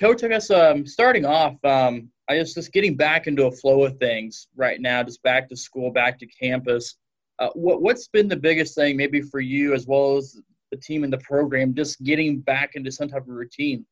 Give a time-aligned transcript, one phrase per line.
[0.00, 3.84] Coach, I guess um, starting off, um, I guess just getting back into a flow
[3.84, 6.96] of things right now, just back to school, back to campus.
[7.38, 10.40] Uh, what, what's been the biggest thing, maybe for you as well as
[10.70, 13.84] the team and the program, just getting back into some type of routine?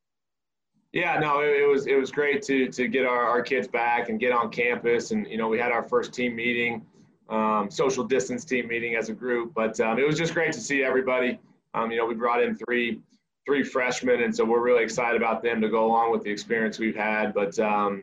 [0.93, 4.09] Yeah, no, it, it, was it was great to to get our, our kids back
[4.09, 6.87] and get on campus, and you know we had our first team meeting,
[7.29, 10.61] um, social distance team meeting as a group, but um, it was just great to
[10.61, 11.39] see everybody.
[11.75, 13.01] Um, you know, we brought in three
[13.47, 16.79] three freshmen, and so we're really excited about them to go along with the experience
[16.79, 17.33] we've had.
[17.33, 18.03] But um,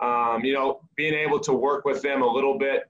[0.00, 2.84] um, you know, being able to work with them a little bit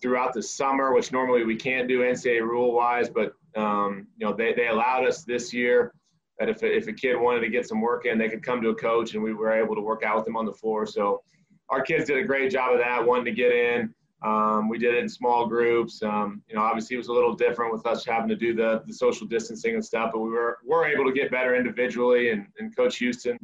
[0.00, 4.32] throughout the summer, which normally we can't do NCAA rule wise, but um, you know,
[4.32, 5.92] they, they allowed us this year
[6.38, 8.70] that if, if a kid wanted to get some work in, they could come to
[8.70, 10.86] a coach and we were able to work out with them on the floor.
[10.86, 11.22] So
[11.68, 13.94] our kids did a great job of that, wanting to get in.
[14.24, 16.02] Um, we did it in small groups.
[16.02, 18.82] Um, you know, obviously it was a little different with us having to do the,
[18.86, 22.30] the social distancing and stuff, but we were, were able to get better individually.
[22.30, 23.38] And, and Coach Houston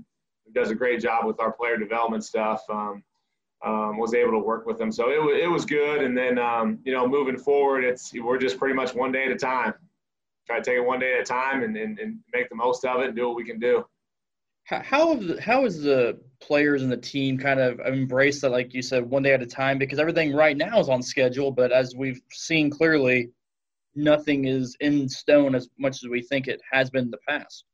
[0.45, 2.63] who does a great job with our player development stuff.
[2.71, 3.03] Um,
[3.65, 4.93] um, was able to work with them.
[4.93, 6.03] So it, it was good.
[6.03, 9.33] And then, um, you know, moving forward, it's we're just pretty much one day at
[9.33, 9.75] a time.
[10.47, 12.85] Try to take it one day at a time and, and, and make the most
[12.85, 13.85] of it and do what we can do.
[14.69, 19.09] How how is the players and the team kind of embraced that, like you said,
[19.09, 19.79] one day at a time?
[19.79, 23.31] Because everything right now is on schedule, but as we've seen clearly,
[23.95, 27.65] nothing is in stone as much as we think it has been in the past.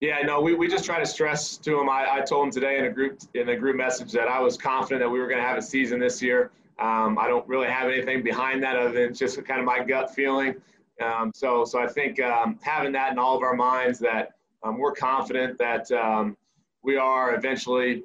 [0.00, 2.78] Yeah, no, we, we just try to stress to them I, I told them today
[2.78, 5.40] in a group in a group message that I was confident that we were going
[5.40, 6.50] to have a season this year.
[6.80, 10.12] Um, I don't really have anything behind that other than just kind of my gut
[10.12, 10.56] feeling.
[11.00, 14.33] Um, so so I think um, having that in all of our minds that
[14.64, 16.36] um, we're confident that um,
[16.82, 18.04] we are eventually,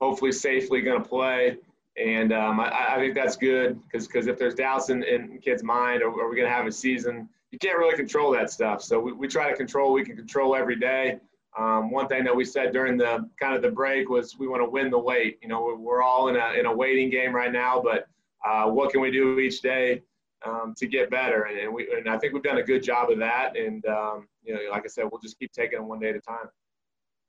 [0.00, 1.58] hopefully, safely going to play.
[2.02, 5.62] And um, I, I, think that's good because because if there's doubts in, in kids'
[5.62, 7.28] mind, are, are we going to have a season?
[7.50, 8.82] You can't really control that stuff.
[8.82, 9.92] So we, we try to control.
[9.92, 11.18] We can control every day.
[11.58, 14.62] Um, one thing that we said during the kind of the break was we want
[14.62, 15.38] to win the wait.
[15.40, 18.08] You know, we're, we're all in a, in a waiting game right now, but
[18.46, 20.02] uh, what can we do each day
[20.46, 21.44] um, to get better?
[21.44, 23.56] And, and, we, and I think we've done a good job of that.
[23.56, 26.16] And, um, you know, like I said, we'll just keep taking it one day at
[26.16, 26.48] a time.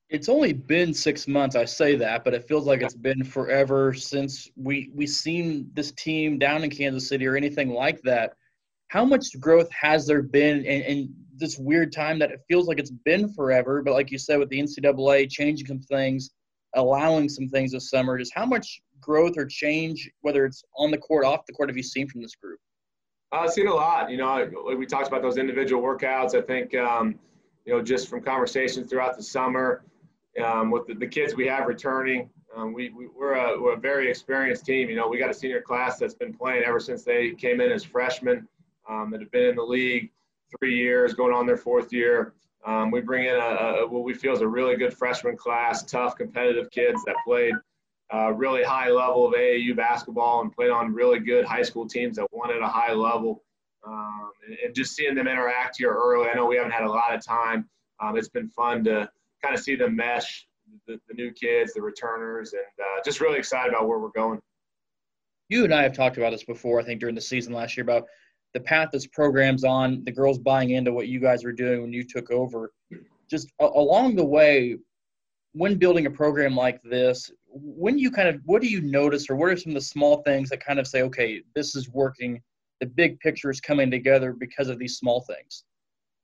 [0.10, 1.56] It's only been six months.
[1.56, 5.92] I say that, but it feels like it's been forever since we we seen this
[5.92, 8.34] team down in Kansas City or anything like that.
[8.88, 12.80] How much growth has there been in, in this weird time that it feels like
[12.80, 13.82] it's been forever.
[13.82, 16.32] But like you said, with the NCAA changing some things,
[16.76, 20.98] allowing some things this summer, just how much growth or change, whether it's on the
[20.98, 22.60] court, off the court, have you seen from this group?
[23.32, 24.10] I've seen a lot.
[24.10, 26.34] You know, we talked about those individual workouts.
[26.34, 27.20] I think, um,
[27.66, 29.84] you know, just from conversations throughout the summer
[30.44, 33.80] um, with the, the, kids we have returning, um, we, we, are a, we're a
[33.80, 34.90] very experienced team.
[34.90, 37.72] You know, we got a senior class that's been playing ever since they came in
[37.72, 38.48] as freshmen
[38.90, 40.10] um, that have been in the league
[40.58, 42.34] three years, going on their fourth year.
[42.66, 45.84] Um, we bring in a, a, what we feel is a really good freshman class,
[45.84, 47.54] tough, competitive kids that played
[48.36, 52.28] really high level of AAU basketball and played on really good high school teams that
[52.32, 53.44] won at a high level.
[53.86, 56.90] Um, and, and, just seeing them interact here early, I know we haven't had a
[56.90, 57.70] lot of time.
[58.02, 59.10] Um, it's been fun to
[59.42, 60.46] kind of see them mesh,
[60.88, 64.40] the, the new kids, the returners, and uh, just really excited about where we're going.
[65.50, 67.84] You and I have talked about this before, I think, during the season last year
[67.84, 68.06] about
[68.54, 71.94] the path this program's on, the girls buying into what you guys were doing when
[71.94, 72.72] you took over.
[73.30, 74.78] Just a- along the way,
[75.58, 79.36] when building a program like this, when you kind of what do you notice, or
[79.36, 82.42] what are some of the small things that kind of say, okay, this is working,
[82.80, 85.64] the big picture is coming together because of these small things?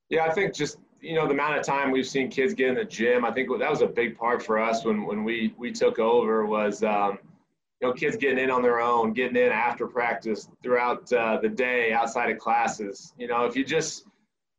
[0.10, 2.76] Yeah, I think just you know the amount of time we've seen kids get in
[2.76, 3.26] the gym.
[3.26, 6.46] I think that was a big part for us when when we we took over
[6.46, 6.84] was.
[6.84, 7.18] Um,
[7.82, 11.50] you know, kids getting in on their own, getting in after practice throughout uh, the
[11.50, 13.14] day outside of classes.
[13.18, 14.06] You know, if you just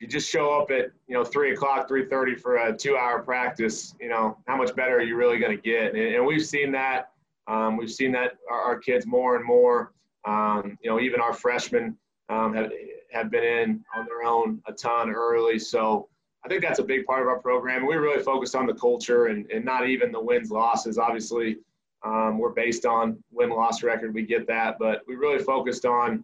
[0.00, 3.94] you just show up at you know three o'clock, three thirty for a two-hour practice,
[4.00, 5.94] you know, how much better are you really going to get?
[5.94, 7.10] And, and, we've seen that.
[7.46, 9.92] Um, we've seen that our, our, kids more and more.
[10.24, 11.96] Um, you know, even our freshmen
[12.28, 12.72] um, have
[13.12, 15.58] have been in on their own a ton early.
[15.58, 16.08] So
[16.44, 17.86] I think that's a big part of our program.
[17.86, 20.98] We really focus on the culture and, and not even the wins losses.
[20.98, 21.56] Obviously,
[22.04, 24.12] um, we're based on win loss record.
[24.12, 26.22] We get that, but we really focused on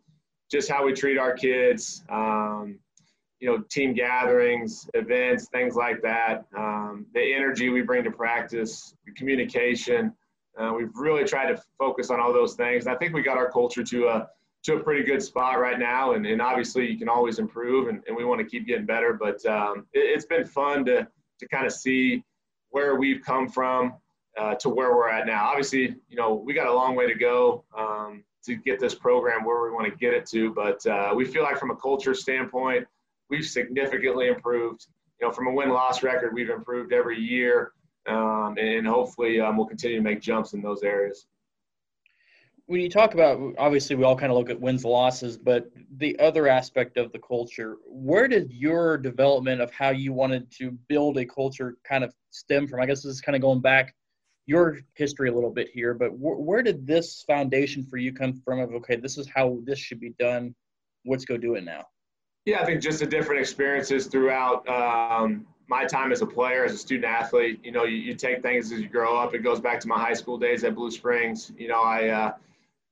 [0.50, 2.05] just how we treat our kids.
[2.11, 2.78] Um,
[3.40, 6.44] you know, team gatherings, events, things like that.
[6.56, 10.12] Um, the energy we bring to practice, the communication.
[10.58, 12.87] Uh, we've really tried to focus on all those things.
[12.87, 14.28] And I think we got our culture to a
[14.62, 16.12] to a pretty good spot right now.
[16.12, 19.14] And, and obviously, you can always improve, and, and we want to keep getting better.
[19.14, 21.08] But um, it, has been fun to
[21.38, 22.22] to kind of see
[22.69, 23.94] where we've come from
[24.38, 25.48] uh, to where we're at now.
[25.48, 29.44] Obviously, you know, we got a long way to go um, to get this program
[29.44, 32.14] where we want to get it to, but uh, we feel like from a culture
[32.14, 32.87] standpoint,
[33.30, 34.86] we've significantly improved.
[35.20, 37.72] You know, from a win-loss record, we've improved every year.
[38.08, 41.26] um, and hopefully um, we'll continue to make jumps in those areas.
[42.66, 45.66] When you talk about, obviously, we all kind of look at wins, and losses, but
[45.96, 50.70] the other aspect of the culture, where did your development of how you wanted to
[50.88, 52.80] build a culture kind of stem from?
[52.80, 53.94] I guess this is kind of going back
[54.46, 58.34] your history a little bit here, but wh- where did this foundation for you come
[58.44, 58.60] from?
[58.60, 60.54] Of okay, this is how this should be done.
[61.04, 61.84] Let's go do it now.
[62.46, 66.72] Yeah, I think just the different experiences throughout um, my time as a player, as
[66.72, 67.60] a student athlete.
[67.62, 69.34] You know, you, you, take things as you grow up.
[69.34, 71.52] It goes back to my high school days at Blue Springs.
[71.56, 72.32] You know, I uh,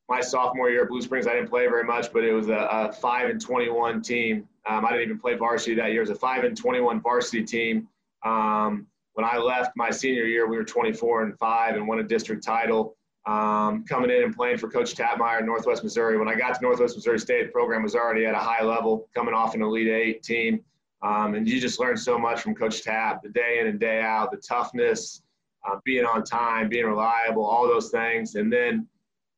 [0.09, 2.69] my sophomore year at Blue Springs, I didn't play very much, but it was a,
[2.71, 4.49] a five and twenty-one team.
[4.67, 6.03] Um, I didn't even play varsity that year.
[6.03, 7.89] It was a five and twenty-one varsity team.
[8.25, 8.87] Um,
[9.19, 12.45] when I left my senior year, we were 24 and five and won a district
[12.45, 12.97] title.
[13.29, 16.17] Um, coming in and playing for Coach Tappmeyer in Northwest Missouri.
[16.17, 19.07] When I got to Northwest Missouri State, the program was already at a high level,
[19.15, 20.65] coming off an Elite Eight team.
[21.03, 24.01] Um, and you just learn so much from Coach Tap, the day in and day
[24.01, 25.21] out, the toughness,
[25.69, 28.35] uh, being on time, being reliable, all those things.
[28.35, 28.87] And then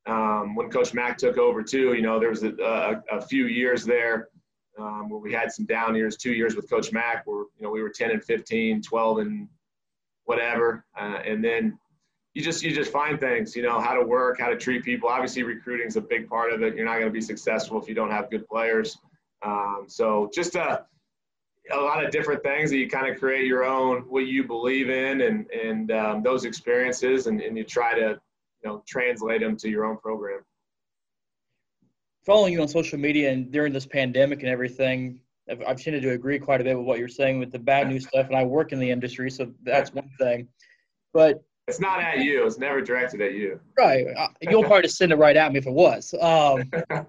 [0.06, 3.46] um, when Coach Mack took over too, you know, there was a, a, a few
[3.46, 4.28] years there
[4.78, 7.70] um, where we had some down years, two years with Coach Mack where, you know,
[7.70, 9.48] we were 10 and 15, 12 and
[10.26, 10.84] whatever.
[10.96, 11.76] Uh, and then
[12.34, 15.08] you just you just find things, you know, how to work, how to treat people.
[15.08, 16.76] Obviously, recruiting is a big part of it.
[16.76, 18.98] You're not going to be successful if you don't have good players.
[19.42, 20.84] Um, so just a,
[21.72, 24.90] a lot of different things that you kind of create your own what you believe
[24.90, 28.20] in and and um, those experiences, and, and you try to
[28.62, 30.40] you know translate them to your own program.
[32.24, 36.10] Following you on social media and during this pandemic and everything, I've, I've tended to
[36.10, 38.44] agree quite a bit with what you're saying with the bad news stuff, and I
[38.44, 40.46] work in the industry, so that's one thing.
[41.12, 42.46] But it's not at you.
[42.46, 43.60] It's never directed at you.
[43.78, 44.06] Right.
[44.16, 46.14] Uh, you'll probably just send it right at me if it was.
[46.20, 46.70] Um,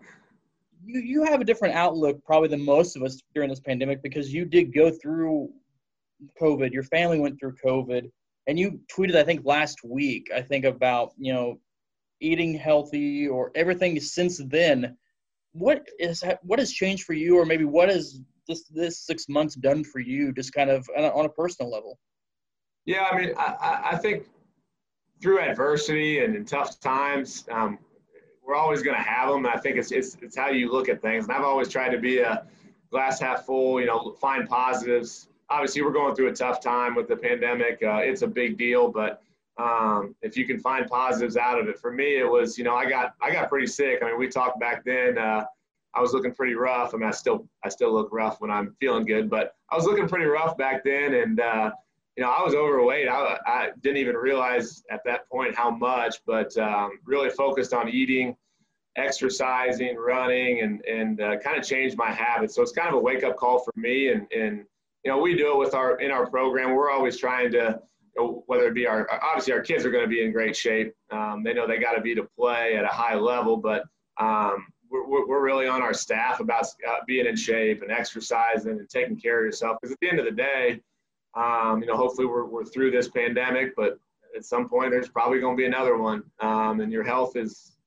[0.86, 4.33] you you have a different outlook probably than most of us during this pandemic because
[4.33, 5.50] you did go through
[6.39, 6.71] COVID.
[6.71, 8.09] Your family went through COVID,
[8.48, 11.59] and you tweeted I think last week I think about you know
[12.19, 14.95] eating healthy or everything since then.
[15.53, 19.56] What is what has changed for you, or maybe what has this this six months
[19.56, 22.00] done for you, just kind of on a, on a personal level?
[22.86, 24.25] Yeah, I mean, I, I think
[25.21, 27.77] through adversity and in tough times, um,
[28.44, 29.45] we're always going to have them.
[29.45, 31.25] I think it's, it's, it's how you look at things.
[31.25, 32.45] And I've always tried to be a
[32.89, 35.29] glass half full, you know, find positives.
[35.50, 37.81] Obviously, we're going through a tough time with the pandemic.
[37.83, 39.21] Uh, it's a big deal, but
[39.57, 42.75] um, if you can find positives out of it, for me, it was, you know,
[42.75, 44.00] I got, I got pretty sick.
[44.01, 45.45] I mean, we talked back then, uh,
[45.94, 46.94] I was looking pretty rough.
[46.94, 49.85] I mean, I still, I still look rough when I'm feeling good, but I was
[49.85, 51.13] looking pretty rough back then.
[51.13, 51.71] And, uh,
[52.18, 53.08] you know, I was overweight.
[53.08, 57.88] I, I didn't even realize at that point how much, but um, really focused on
[57.90, 58.36] eating,
[58.98, 62.56] exercising, running, and and uh, kind of changed my habits.
[62.56, 64.10] So it's kind of a wake up call for me.
[64.10, 64.66] And and
[65.06, 66.75] you know, we do it with our in our program.
[66.75, 67.80] We're always trying to,
[68.46, 70.94] whether it be our obviously our kids are going to be in great shape.
[71.12, 73.84] Um, they know they got to be to play at a high level, but
[74.18, 78.90] um, we're, we're really on our staff about uh, being in shape and exercising and
[78.90, 79.78] taking care of yourself.
[79.81, 80.81] Because at the end of the day
[81.36, 84.00] um, you know, hopefully we're, we're through this pandemic, but
[84.36, 86.24] at some point there's probably going to be another one.
[86.39, 87.78] Um, and your health is,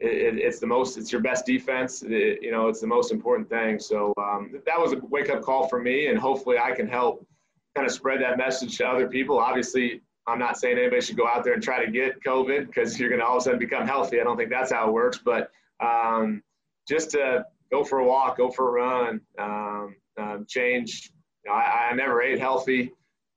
[0.00, 2.02] it, it's the most, it's your best defense.
[2.02, 3.78] It, you know, it's the most important thing.
[3.78, 7.26] So um, that was a wake up call for me and hopefully I can help
[7.74, 9.38] kind of spread that message to other people.
[9.38, 12.98] Obviously, I'm not saying anybody should go out there and try to get COVID because
[12.98, 14.20] you're going to all of a sudden become healthy.
[14.20, 16.42] I don't think that's how it works, but um,
[16.88, 21.10] just to go for a walk, go for a run, um, um, change
[21.50, 22.92] know, I, I, never ate healthy,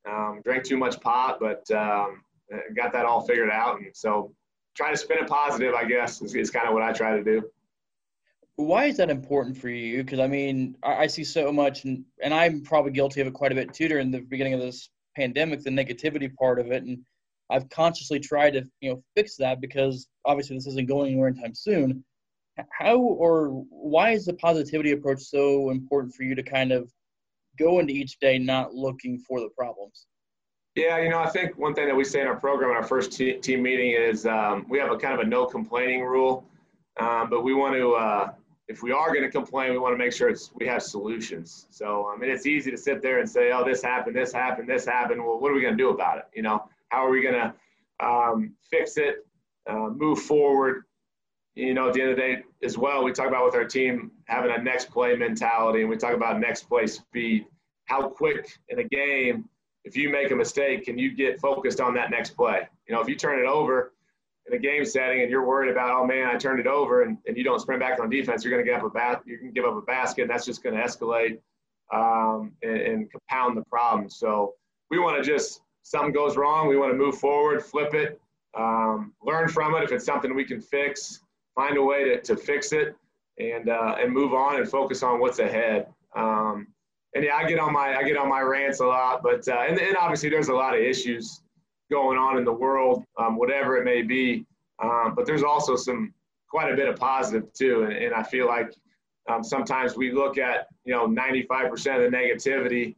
[0.10, 2.22] um, drank too much pot, but um,
[2.76, 3.80] got that all figured out.
[3.80, 4.34] And so
[4.76, 7.24] try to spin it positive, I guess, is, is kind of what I try to
[7.24, 7.44] do.
[8.56, 10.04] Why is that important for you?
[10.04, 13.34] Because I mean, I, I see so much, and, and I'm probably guilty of it
[13.34, 16.84] quite a bit too during the beginning of this pandemic, the negativity part of it.
[16.84, 17.00] And
[17.50, 21.56] I've consciously tried to, you know, fix that because obviously this isn't going anywhere anytime
[21.56, 22.04] soon.
[22.72, 26.92] How or why is the positivity approach so important for you to kind of
[27.58, 30.08] go into each day not looking for the problems?
[30.76, 32.84] Yeah, you know, I think one thing that we say in our program in our
[32.84, 36.46] first team meeting is um, we have a kind of a no complaining rule,
[37.00, 38.32] um, but we want to, uh,
[38.68, 41.66] if we are going to complain, we want to make sure it's, we have solutions.
[41.72, 44.70] So, I mean, it's easy to sit there and say, oh, this happened, this happened,
[44.70, 45.24] this happened.
[45.24, 46.26] Well, what are we going to do about it?
[46.36, 49.26] You know, how are we going to um, fix it,
[49.68, 50.84] uh, move forward?
[51.58, 53.66] You know, at the end of the day as well, we talk about with our
[53.66, 57.48] team having a next play mentality and we talk about next play speed.
[57.86, 59.50] How quick in a game,
[59.84, 62.68] if you make a mistake, can you get focused on that next play?
[62.88, 63.94] You know, if you turn it over
[64.46, 67.18] in a game setting and you're worried about, oh man, I turned it over and,
[67.26, 69.40] and you don't sprint back on defense, you're going to give up a bat, you
[69.40, 71.40] can give up a basket and that's just going to escalate
[71.92, 74.12] um, and, and compound the problem.
[74.12, 74.54] So
[74.92, 78.22] we want to just something goes wrong, we want to move forward, flip it,
[78.56, 79.84] um, learn from it.
[79.84, 81.22] If it's something we can fix,
[81.58, 82.96] find a way to, to fix it
[83.40, 85.88] and, uh, and move on and focus on what's ahead.
[86.16, 86.68] Um,
[87.16, 89.66] and yeah, I get on my I get on my rants a lot, but uh,
[89.68, 91.42] and, and obviously there's a lot of issues
[91.90, 94.46] going on in the world, um, whatever it may be.
[94.84, 96.14] Um, but there's also some
[96.50, 98.72] quite a bit of positive too, and, and I feel like
[99.28, 101.72] um, sometimes we look at you know 95%
[102.06, 102.96] of the negativity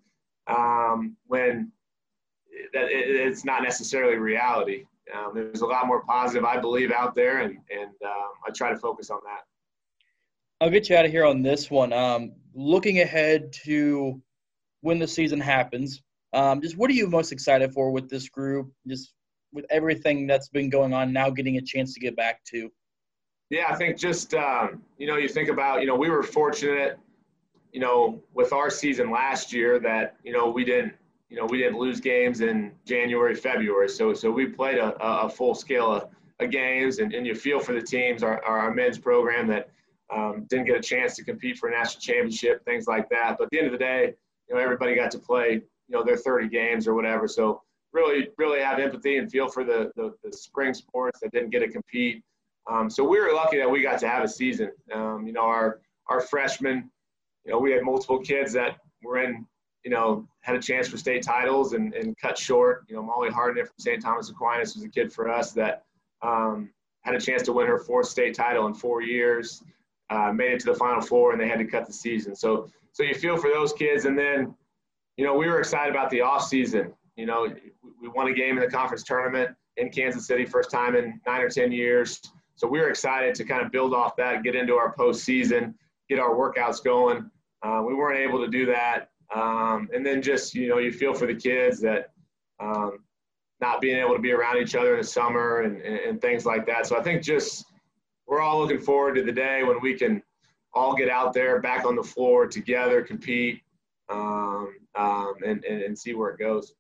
[0.48, 1.72] um, when
[2.74, 4.86] that it, it's not necessarily reality.
[5.16, 8.70] Um, there's a lot more positive, I believe, out there, and and um, I try
[8.70, 9.42] to focus on that.
[10.62, 11.94] I'll get you out of here on this one.
[11.94, 14.22] Um, looking ahead to
[14.82, 16.02] when the season happens,
[16.34, 18.72] um, just what are you most excited for with this group?
[18.88, 19.14] Just
[19.52, 22.70] with everything that's been going on now, getting a chance to get back to.
[23.50, 27.00] Yeah, I think just um, you know, you think about you know, we were fortunate,
[27.72, 30.94] you know, with our season last year that you know we didn't
[31.30, 33.90] you know we didn't lose games in January, February.
[33.90, 36.10] So so we played a, a full scale of,
[36.40, 39.70] of games, and, and you feel for the teams, our, our men's program that
[40.14, 43.36] um, didn't get a chance to compete for a national championship, things like that.
[43.38, 44.14] But at the end of the day,
[44.48, 47.28] you know, everybody got to play, you know, their 30 games or whatever.
[47.28, 47.62] So
[47.94, 51.60] really, really have empathy and feel for the, the, the spring sports that didn't get
[51.60, 52.24] to compete.
[52.70, 54.72] Um, so we were lucky that we got to have a season.
[54.94, 56.90] Um, you know, our our freshmen,
[57.46, 59.46] you know, we had multiple kids that were in,
[59.84, 62.86] you know, had a chance for state titles and, and cut short.
[62.90, 64.02] You know, Molly Hardin from St.
[64.02, 65.84] Thomas Aquinas was a kid for us that
[66.22, 66.70] um,
[67.02, 69.64] had a chance to win her fourth state title in four years
[70.10, 72.36] uh, made it to the Final Four, and they had to cut the season.
[72.36, 74.54] So, so you feel for those kids, and then,
[75.18, 76.94] you know, we were excited about the off season.
[77.16, 77.48] You know,
[78.02, 81.42] we won a game in the conference tournament in Kansas City, first time in nine
[81.42, 82.22] or ten years.
[82.56, 85.74] So we were excited to kind of build off that, get into our postseason,
[86.10, 87.30] get our workouts going.
[87.62, 91.14] Uh, we weren't able to do that, um, and then just you know, you feel
[91.14, 92.12] for the kids that.
[92.60, 93.00] Um,
[93.62, 96.46] not being able to be around each other in the summer and, and, and things
[96.46, 96.88] like that.
[96.88, 97.66] So I think just
[98.26, 100.22] we're all looking forward to the day when we can
[100.74, 103.62] all get out there back on the floor together, compete,
[104.08, 106.74] um, um, and, and, and see where it goes.